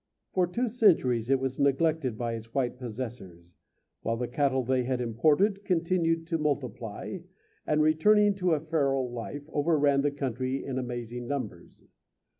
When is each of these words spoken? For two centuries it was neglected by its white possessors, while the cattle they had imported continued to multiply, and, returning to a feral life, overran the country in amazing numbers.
For 0.33 0.47
two 0.47 0.67
centuries 0.67 1.29
it 1.29 1.39
was 1.39 1.59
neglected 1.59 2.17
by 2.17 2.33
its 2.33 2.55
white 2.55 2.79
possessors, 2.79 3.53
while 4.01 4.17
the 4.17 4.27
cattle 4.27 4.63
they 4.63 4.81
had 4.83 4.99
imported 4.99 5.63
continued 5.63 6.25
to 6.25 6.39
multiply, 6.39 7.19
and, 7.67 7.83
returning 7.83 8.33
to 8.37 8.53
a 8.53 8.59
feral 8.59 9.11
life, 9.11 9.47
overran 9.49 10.01
the 10.01 10.09
country 10.09 10.65
in 10.65 10.79
amazing 10.79 11.27
numbers. 11.27 11.83